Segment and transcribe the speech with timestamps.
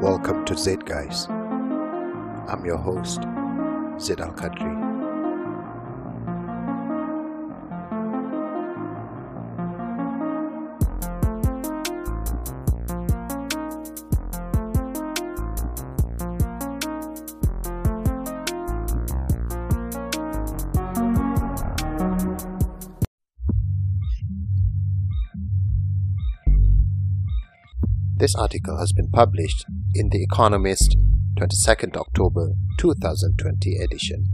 [0.00, 1.26] Welcome to Zed Guys.
[1.28, 3.22] I'm your host,
[3.98, 4.87] Zed Al Qadri.
[28.18, 30.96] This article has been published in The Economist,
[31.38, 34.26] 22nd October 2020 edition.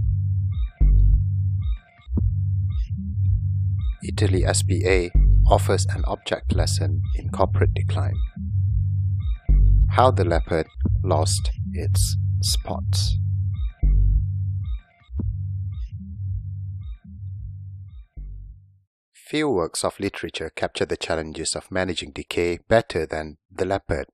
[4.02, 5.10] Italy SPA
[5.50, 8.16] offers an object lesson in corporate decline.
[9.90, 10.66] How the leopard
[11.02, 13.18] lost its spots.
[19.34, 24.06] Few works of literature capture the challenges of managing decay better than The Leopard,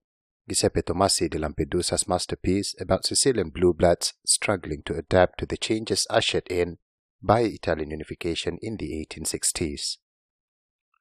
[0.49, 6.07] Giuseppe Tomasi di Lampedusa's masterpiece about Sicilian blue bloods struggling to adapt to the changes
[6.09, 6.79] ushered in
[7.21, 9.99] by Italian unification in the 1860s.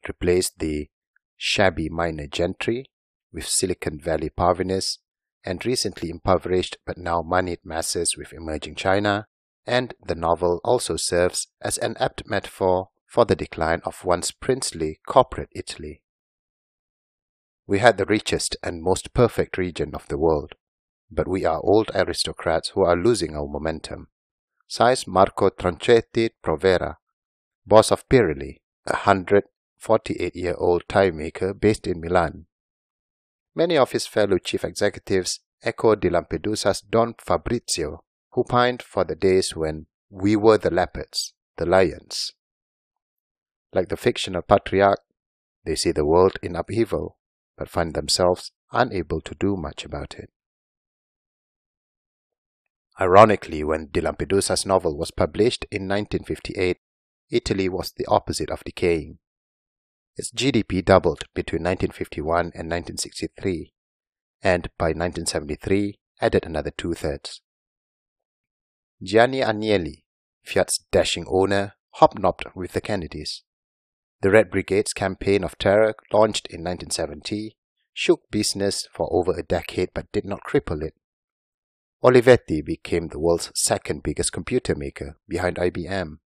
[0.06, 0.89] Replaced the
[1.38, 2.92] shabby minor gentry
[3.31, 4.98] with Silicon Valley parvenus
[5.45, 9.28] and recently impoverished but now moneyed masses with emerging China,
[9.66, 14.99] and the novel also serves as an apt metaphor for the decline of once princely
[15.07, 16.03] corporate Italy.
[17.65, 20.53] We had the richest and most perfect region of the world,
[21.09, 24.09] but we are old aristocrats who are losing our momentum,
[24.67, 26.97] says Marco Tronchetti Provera,
[27.65, 32.45] boss of Pirelli, a 148-year-old tie maker based in Milan.
[33.55, 39.15] Many of his fellow chief executives echo de Lampedusa's Don Fabrizio, who pined for the
[39.15, 42.33] days when we were the leopards, the lions.
[43.73, 45.02] Like the fictional patriarch,
[45.66, 47.17] they see the world in upheaval,
[47.58, 50.30] but find themselves unable to do much about it.
[53.00, 56.77] Ironically, when De Lampedusa's novel was published in 1958,
[57.30, 59.20] Italy was the opposite of decaying.
[60.17, 63.73] Its GDP doubled between 1951 and 1963,
[64.42, 67.42] and by 1973 added another two thirds.
[69.02, 70.04] Gianni Agnelli,
[70.43, 73.43] Fiat's dashing owner, hobnobbed with the Kennedys.
[74.21, 77.55] The Red Brigade's campaign of terror, launched in 1970,
[77.93, 80.93] shook business for over a decade but did not cripple it.
[82.03, 86.19] Olivetti became the world's second biggest computer maker behind IBM.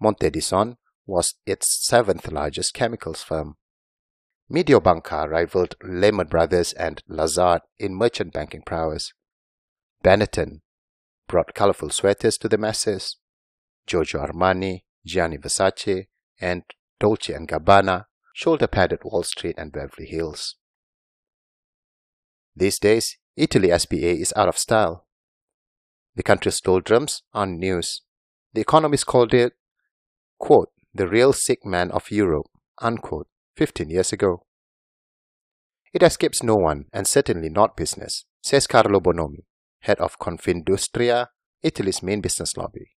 [0.00, 0.76] Montedison
[1.06, 3.56] was its seventh largest chemicals firm.
[4.50, 9.12] Mediobanca rivaled Lehman Brothers and Lazard in merchant banking prowess.
[10.02, 10.60] Benetton
[11.28, 13.16] brought colorful sweaters to the masses.
[13.86, 16.06] Giorgio Armani, Gianni Versace,
[16.40, 16.64] and
[17.00, 20.56] Dolce & Gabbana, shoulder padded Wall Street and Beverly Hills.
[22.54, 25.06] These days, Italy SPA is out of style.
[26.14, 28.02] The country's doldrums are news.
[28.52, 29.54] The Economist called it,
[30.38, 32.46] quote, the real sick man of Europe,
[32.82, 34.44] unquote, 15 years ago.
[35.92, 39.44] It escapes no one, and certainly not business, says Carlo Bonomi,
[39.80, 41.28] head of Confindustria,
[41.62, 42.96] Italy's main business lobby.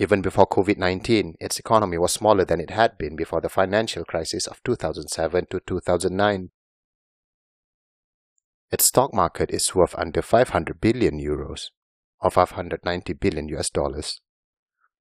[0.00, 4.02] Even before COVID 19, its economy was smaller than it had been before the financial
[4.02, 6.48] crisis of 2007 to 2009.
[8.72, 11.66] Its stock market is worth under 500 billion euros,
[12.18, 14.22] or 590 billion US dollars.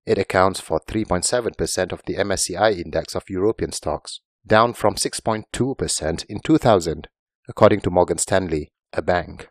[0.06, 6.40] It accounts for 3.7% of the MSCI index of European stocks, down from 6.2% in
[6.40, 7.08] 2000,
[7.48, 9.48] according to Morgan Stanley, a bank.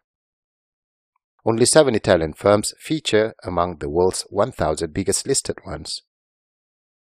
[1.44, 6.03] Only seven Italian firms feature among the world's 1,000 biggest listed ones.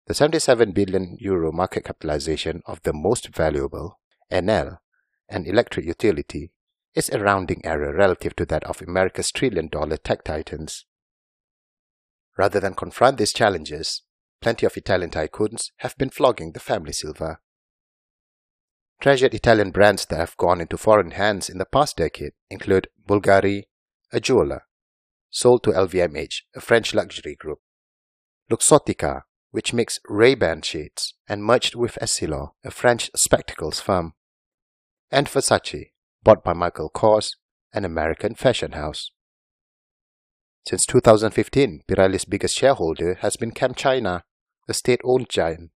[0.07, 3.99] The 77 billion euro market capitalization of the most valuable,
[4.31, 4.77] Enel,
[5.29, 6.51] an electric utility,
[6.95, 10.85] is a rounding error relative to that of America's trillion dollar tech titans.
[12.37, 14.01] Rather than confront these challenges,
[14.41, 17.39] plenty of Italian tycoons have been flogging the family silver.
[18.99, 23.65] Treasured Italian brands that have gone into foreign hands in the past decade include Bulgari,
[24.11, 24.63] a jeweler,
[25.29, 27.59] sold to LVMH, a French luxury group.
[28.51, 29.21] Luxottica,
[29.51, 34.13] which makes Ray-Ban shades, and merged with Essilor, a French spectacles firm.
[35.09, 35.91] And Versace,
[36.23, 37.31] bought by Michael Kors,
[37.73, 39.11] an American fashion house.
[40.67, 44.21] Since 2015, Pirelli's biggest shareholder has been ChemChina,
[44.67, 45.71] a state-owned giant.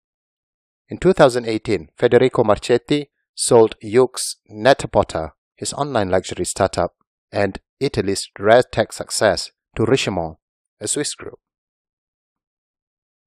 [0.90, 6.96] In 2018, Federico Marchetti sold Yoox Net-a-Porter, his online luxury startup,
[7.32, 10.38] and Italy's rare tech success to Richemont,
[10.80, 11.40] a Swiss group.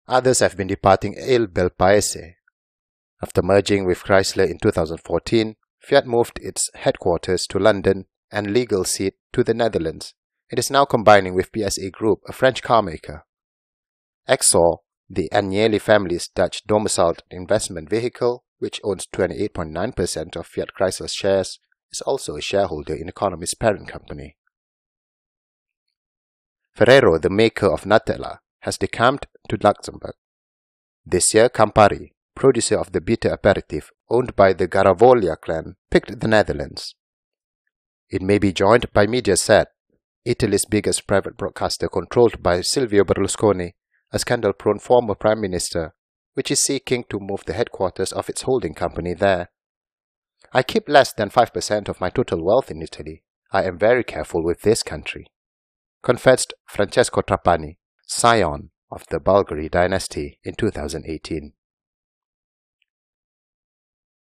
[0.06, 2.36] Others have been departing Il Bel Paese.
[3.20, 9.14] After merging with Chrysler in 2014, Fiat moved its headquarters to London and legal seat
[9.32, 10.14] to the Netherlands.
[10.50, 13.22] It is now combining with PSA Group, a French carmaker.
[14.28, 14.78] Exor,
[15.10, 21.58] the Agnelli family's Dutch domiciled investment vehicle, which owns 28.9% of Fiat Chrysler's shares,
[21.90, 24.36] is also a shareholder in Economist's parent company.
[26.74, 30.14] Ferrero, the maker of Nutella, has decamped to Luxembourg.
[31.06, 36.28] This year, Campari, producer of the bitter aperitif owned by the Garavoglia clan, picked the
[36.28, 36.94] Netherlands.
[38.10, 39.66] It may be joined by Mediaset,
[40.24, 43.72] Italy's biggest private broadcaster controlled by Silvio Berlusconi,
[44.10, 45.94] a scandal-prone former prime minister,
[46.34, 49.50] which is seeking to move the headquarters of its holding company there.
[50.52, 53.22] I keep less than 5% of my total wealth in Italy.
[53.52, 55.26] I am very careful with this country.
[56.04, 61.54] Confessed Francesco Trapani, scion of the Bulgari dynasty in 2018.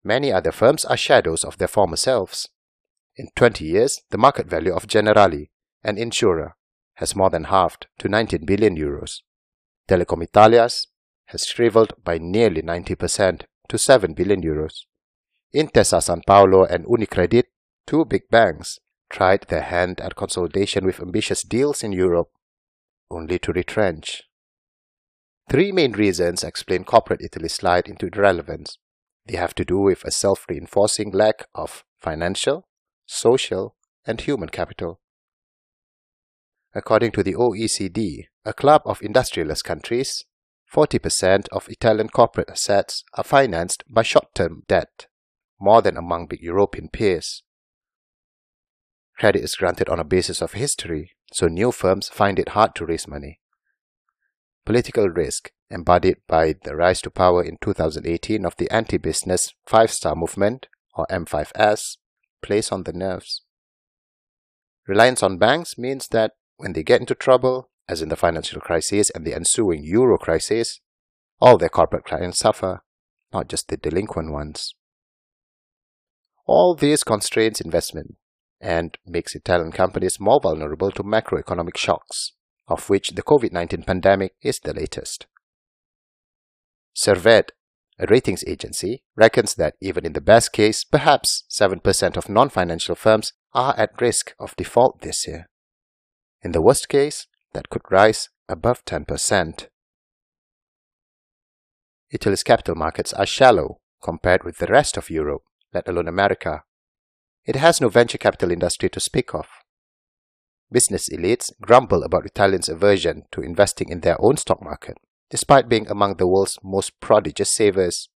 [0.02, 2.48] Many other firms are shadows of their former selves.
[3.14, 5.50] In 20 years, the market value of Generali,
[5.84, 6.56] an insurer,
[6.94, 9.20] has more than halved to 19 billion euros.
[9.88, 10.88] Telecom Italia's
[11.26, 14.86] has shriveled by nearly 90% to 7 billion euros.
[15.54, 17.44] Intesa Sanpaolo and Unicredit,
[17.86, 22.30] two big banks, tried their hand at consolidation with ambitious deals in Europe,
[23.10, 24.22] only to retrench.
[25.50, 28.78] Three main reasons explain corporate Italy's slide into irrelevance.
[29.26, 32.68] They have to do with a self reinforcing lack of financial,
[33.06, 33.74] social,
[34.06, 35.00] and human capital.
[36.72, 40.24] According to the OECD, a club of industrialist countries,
[40.72, 45.08] 40% of Italian corporate assets are financed by short term debt,
[45.60, 47.42] more than among big European peers.
[49.20, 52.86] Credit is granted on a basis of history, so new firms find it hard to
[52.86, 53.38] raise money.
[54.64, 59.92] Political risk, embodied by the rise to power in 2018 of the anti business Five
[59.92, 61.98] Star Movement, or M5S,
[62.40, 63.42] plays on the nerves.
[64.88, 69.10] Reliance on banks means that when they get into trouble, as in the financial crisis
[69.10, 70.80] and the ensuing euro crisis,
[71.42, 72.80] all their corporate clients suffer,
[73.34, 74.74] not just the delinquent ones.
[76.46, 78.16] All these constrains investment
[78.60, 82.32] and makes Italian companies more vulnerable to macroeconomic shocks,
[82.68, 85.26] of which the COVID 19 pandemic is the latest.
[86.94, 87.52] Cerved,
[87.98, 92.94] a ratings agency, reckons that even in the best case, perhaps 7% of non financial
[92.94, 95.48] firms are at risk of default this year.
[96.42, 99.68] In the worst case, that could rise above 10%.
[102.10, 105.42] Italy's capital markets are shallow compared with the rest of Europe,
[105.72, 106.64] let alone America.
[107.46, 109.46] It has no venture capital industry to speak of.
[110.70, 114.98] Business elites grumble about Italians' aversion to investing in their own stock market,
[115.30, 118.08] despite being among the world's most prodigious savers.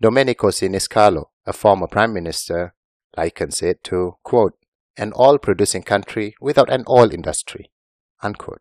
[0.00, 2.74] Domenico Siniscalco, a former prime minister,
[3.16, 4.54] likens it to, quote,
[4.96, 7.70] an oil producing country without an oil industry.
[8.22, 8.60] Unquote.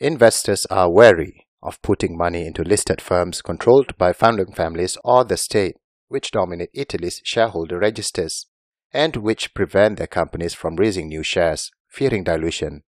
[0.00, 5.36] Investors are wary of putting money into listed firms controlled by founding families or the
[5.36, 5.76] state,
[6.14, 8.46] which dominate Italy's shareholder registers
[8.92, 12.84] and which prevent their companies from raising new shares, fearing dilution.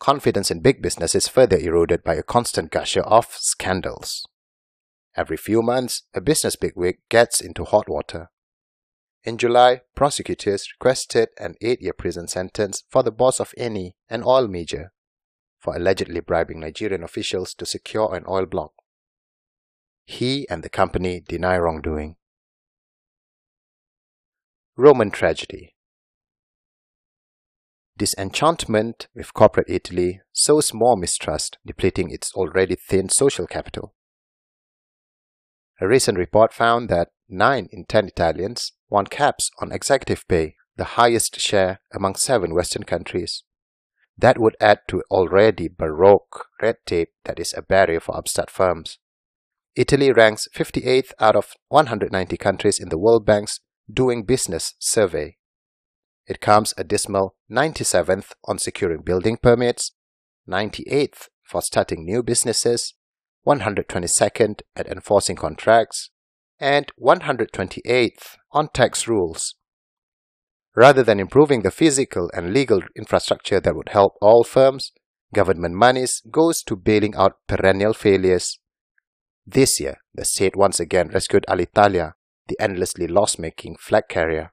[0.00, 4.26] Confidence in big business is further eroded by a constant gusher of scandals.
[5.14, 8.30] Every few months, a business bigwig gets into hot water.
[9.22, 14.24] In July, prosecutors requested an eight year prison sentence for the boss of Eni, an
[14.26, 14.90] oil major,
[15.60, 18.72] for allegedly bribing Nigerian officials to secure an oil block.
[20.10, 22.16] He and the company deny wrongdoing.
[24.76, 25.76] Roman tragedy.
[27.96, 33.94] Disenchantment with corporate Italy sows more mistrust, depleting its already thin social capital.
[35.80, 40.98] A recent report found that 9 in 10 Italians want caps on executive pay, the
[40.98, 43.44] highest share among seven Western countries.
[44.18, 48.98] That would add to already baroque red tape that is a barrier for upstart firms.
[49.76, 53.60] Italy ranks 58th out of 190 countries in the World Bank's
[53.92, 55.36] Doing Business survey.
[56.26, 59.92] It comes a dismal 97th on securing building permits,
[60.48, 62.94] 98th for starting new businesses,
[63.46, 66.10] 122nd at enforcing contracts,
[66.58, 69.54] and 128th on tax rules.
[70.76, 74.92] Rather than improving the physical and legal infrastructure that would help all firms,
[75.34, 78.59] government monies goes to bailing out perennial failures.
[79.52, 82.12] This year, the state once again rescued Alitalia,
[82.46, 84.52] the endlessly loss-making flag carrier.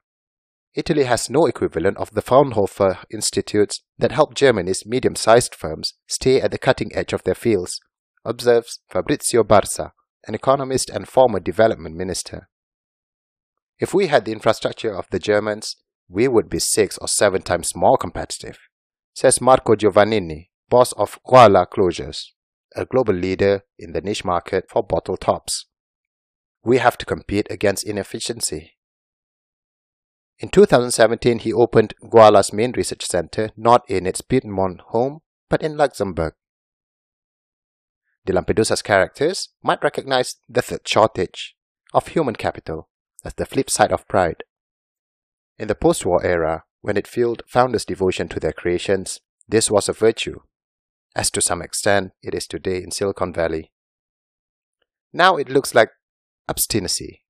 [0.73, 6.49] Italy has no equivalent of the Fraunhofer institutes that help Germany's medium-sized firms stay at
[6.49, 7.79] the cutting edge of their fields,
[8.25, 9.93] observes Fabrizio Barca,
[10.27, 12.49] an economist and former development minister.
[13.77, 15.75] If we had the infrastructure of the Germans,
[16.09, 18.57] we would be six or seven times more competitive,
[19.13, 22.31] says Marco Giovannini, boss of Guala Closures,
[22.77, 25.65] a global leader in the niche market for bottle tops.
[26.63, 28.77] We have to compete against inefficiency.
[30.39, 35.19] In 2017, he opened Guala's main research center not in its Piedmont home,
[35.49, 36.33] but in Luxembourg.
[38.25, 41.55] De Lampedusa's characters might recognize the third shortage
[41.93, 42.89] of human capital
[43.23, 44.43] as the flip side of pride.
[45.57, 49.89] In the post war era, when it fueled founders' devotion to their creations, this was
[49.89, 50.41] a virtue,
[51.17, 53.71] as to some extent it is today in Silicon Valley.
[55.11, 55.89] Now it looks like
[56.47, 57.23] obstinacy.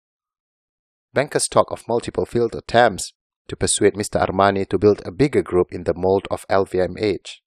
[1.14, 3.14] Bankers talk of multiple failed attempts
[3.48, 4.20] to persuade Mr.
[4.20, 7.38] Armani to build a bigger group in the mold of LVMH.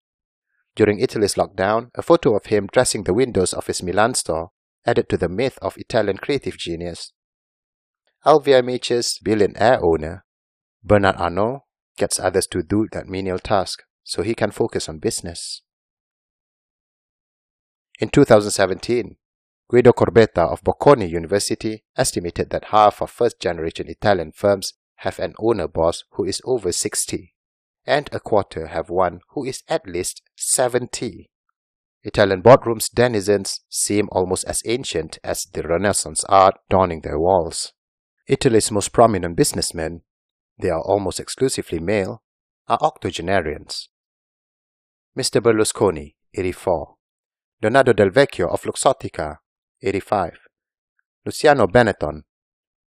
[0.75, 4.51] During Italy's lockdown, a photo of him dressing the windows of his Milan store
[4.87, 7.13] added to the myth of Italian creative genius.
[8.25, 10.25] LVMH's billionaire owner,
[10.83, 11.65] Bernard Arnault,
[11.99, 15.63] gets others to do that menial task so he can focus on business.
[18.01, 19.17] In 2017,
[19.69, 25.35] Guido Corbetta of Bocconi University estimated that half of first generation Italian firms have an
[25.39, 27.35] owner boss who is over 60,
[27.85, 31.29] and a quarter have one who is at least 70.
[32.03, 37.75] Italian boardrooms' denizens seem almost as ancient as the Renaissance art adorning their walls.
[38.27, 40.01] Italy's most prominent businessmen,
[40.59, 42.23] they are almost exclusively male,
[42.67, 43.91] are octogenarians.
[45.15, 45.43] Mr.
[45.43, 46.97] Berlusconi, 84.
[47.63, 49.37] Leonardo Del Vecchio of Luxottica,
[49.83, 50.39] 85.
[51.27, 52.23] Luciano Benetton,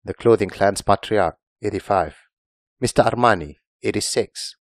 [0.03, 2.15] the clothing clan's patriarch, 85.
[2.83, 3.05] Mr.
[3.05, 4.55] Armani, 86.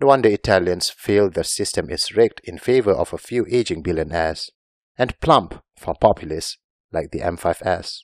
[0.00, 4.52] No wonder Italians feel the system is rigged in favor of a few aging billionaires,
[4.96, 6.58] and plump for populists
[6.92, 8.02] like the M5S.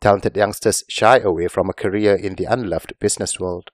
[0.00, 3.70] Talented youngsters shy away from a career in the unloved business world.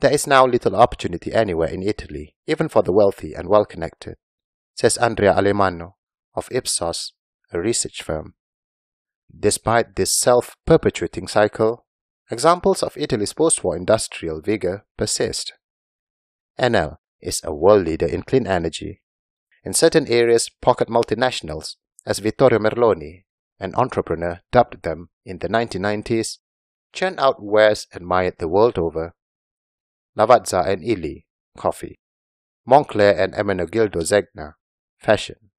[0.00, 4.16] There is now little opportunity anywhere in Italy, even for the wealthy and well connected,
[4.80, 5.96] says Andrea Alemanno,
[6.34, 7.12] of Ipsos,
[7.52, 8.32] a research firm.
[9.28, 11.84] Despite this self perpetuating cycle,
[12.30, 15.52] examples of Italy's post war industrial vigor persist.
[16.58, 19.02] Enel is a world leader in clean energy.
[19.64, 23.24] In certain areas, pocket multinationals, as Vittorio Merloni,
[23.58, 26.38] an entrepreneur, dubbed them in the 1990s,
[26.94, 29.12] churn out wares admired the world over.
[30.16, 31.26] Lavazza and Illy,
[31.58, 31.98] coffee.
[32.66, 34.54] Moncler and Ermenegildo Zegna,
[35.00, 35.50] fashion.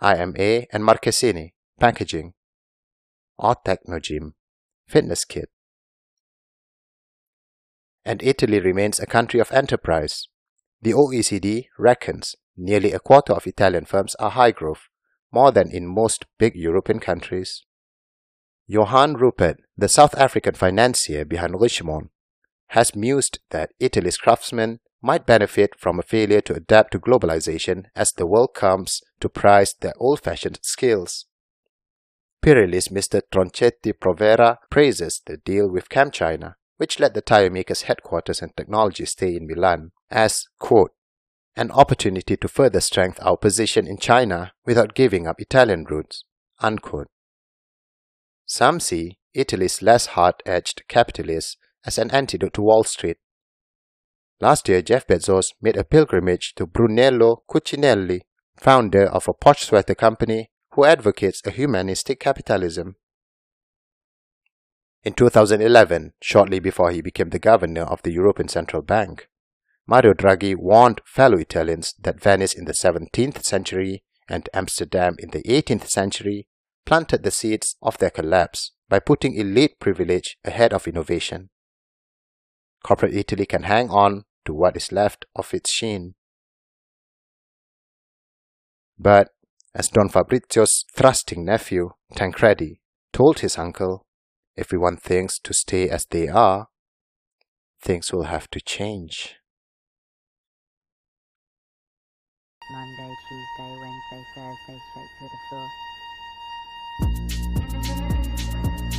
[0.00, 2.34] IMA and Marchesini, packaging,
[3.38, 4.32] or Technogym,
[4.86, 5.50] fitness kit.
[8.04, 10.28] And Italy remains a country of enterprise.
[10.80, 14.88] The OECD reckons nearly a quarter of Italian firms are high growth,
[15.32, 17.64] more than in most big European countries.
[18.66, 22.08] Johan Rupert, the South African financier behind Richemont,
[22.68, 28.12] has mused that Italy's craftsmen might benefit from a failure to adapt to globalization as
[28.12, 31.26] the world comes to prize their old-fashioned skills.
[32.44, 33.22] Pirelli's Mr.
[33.32, 39.06] Tronchetti Provera praises the deal with ChemChina, which let the tire maker's headquarters and technology
[39.06, 40.90] stay in Milan, as, quote,
[41.54, 46.24] an opportunity to further strengthen our position in China without giving up Italian roots,
[46.60, 47.06] unquote.
[48.44, 53.18] Some see Italy's less hard-edged capitalists as an antidote to Wall Street
[54.40, 58.20] Last year, Jeff Bezos made a pilgrimage to Brunello Cucinelli,
[58.56, 62.96] founder of a Porsche sweater company who advocates a humanistic capitalism.
[65.04, 69.28] In 2011, shortly before he became the governor of the European Central Bank,
[69.86, 75.42] Mario Draghi warned fellow Italians that Venice in the 17th century and Amsterdam in the
[75.44, 76.48] 18th century
[76.84, 81.48] planted the seeds of their collapse by putting elite privilege ahead of innovation
[82.86, 86.14] corporate Italy can hang on to what is left of its sheen.
[88.96, 89.30] But,
[89.74, 92.80] as Don Fabrizio's thrusting nephew, Tancredi,
[93.12, 94.06] told his uncle,
[94.56, 96.68] if we want things to stay as they are,
[97.82, 99.34] things will have to change.
[102.70, 107.35] Monday, Tuesday, Wednesday, Thursday, straight to the floor.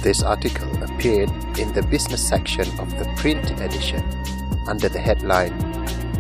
[0.07, 1.27] This article appeared
[1.59, 3.99] in the business section of the print edition
[4.63, 5.51] under the headline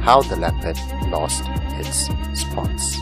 [0.03, 0.75] How the Leopard
[1.07, 1.47] Lost
[1.79, 2.99] Its Spots.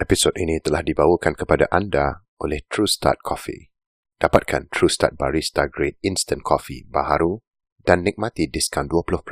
[0.00, 3.68] Episod ini telah dibawakan kepada anda oleh True Start Coffee.
[4.16, 7.44] Dapatkan True Start Barista Grade Instant Coffee baharu
[7.88, 9.24] dan nikmati diskaun 20%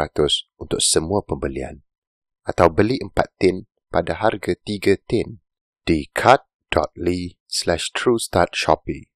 [0.56, 1.84] untuk semua pembelian
[2.48, 5.44] atau beli 4 tin pada harga 3 tin
[5.84, 9.12] di cut.ly slash truestartshopee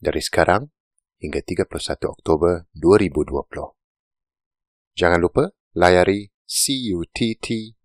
[0.00, 0.72] dari sekarang
[1.20, 3.76] hingga 31 Oktober 2020.
[4.96, 7.76] Jangan lupa layari cutt.ly